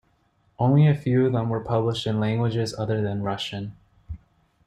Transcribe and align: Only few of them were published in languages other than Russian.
Only 0.57 0.91
few 0.95 1.27
of 1.27 1.33
them 1.33 1.49
were 1.49 1.59
published 1.59 2.07
in 2.07 2.19
languages 2.19 2.73
other 2.75 3.03
than 3.03 3.21
Russian. 3.21 3.75